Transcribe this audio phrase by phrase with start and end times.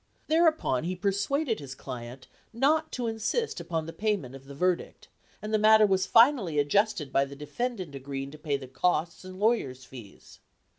[0.29, 5.09] Thereupon he persuaded his client not to insist upon the payment of the verdict,
[5.43, 9.39] and the matter was finally adjusted by the defendant agreeing to pay the costs and
[9.39, 10.39] lawyers' fees.